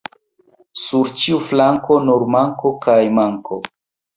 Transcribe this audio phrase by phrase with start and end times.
[0.83, 3.63] Sur ĉiu flanko nur manko kaj manko.